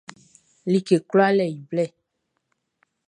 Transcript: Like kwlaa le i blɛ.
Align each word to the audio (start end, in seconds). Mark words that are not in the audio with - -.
Like 0.71 0.91
kwlaa 1.09 1.31
le 1.37 1.45
i 1.55 1.59
blɛ. 1.69 1.85